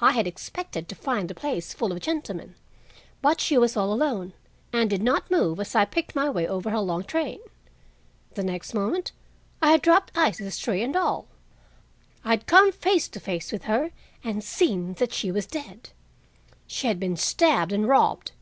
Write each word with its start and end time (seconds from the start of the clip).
I 0.00 0.12
had 0.12 0.26
expected 0.26 0.88
to 0.88 0.94
find 0.94 1.28
the 1.28 1.34
place 1.34 1.74
full 1.74 1.92
of 1.92 2.00
gentlemen, 2.00 2.54
but 3.20 3.42
she 3.42 3.58
was 3.58 3.76
all 3.76 3.92
alone, 3.92 4.32
and 4.72 4.88
did 4.88 5.02
not 5.02 5.30
move 5.30 5.60
as 5.60 5.74
I 5.74 5.84
picked 5.84 6.16
my 6.16 6.30
way 6.30 6.48
over 6.48 6.70
her 6.70 6.78
long 6.80 7.04
train. 7.04 7.40
The 8.36 8.42
next 8.42 8.72
moment 8.72 9.12
I 9.60 9.72
had 9.72 9.82
dropped 9.82 10.16
ices, 10.16 10.56
tray 10.56 10.82
and 10.82 10.96
all. 10.96 11.26
I 12.24 12.36
bad 12.36 12.46
come 12.46 12.72
face 12.72 13.06
to 13.08 13.20
face 13.20 13.52
with 13.52 13.64
her 13.64 13.90
and 14.24 14.42
seen 14.42 14.94
that 14.94 15.12
she 15.12 15.30
was 15.30 15.44
dead. 15.46 15.90
She 16.66 16.86
had 16.86 16.98
been 16.98 17.18
stabbed 17.18 17.70
and 17.72 17.86
robbed. 17.86 18.32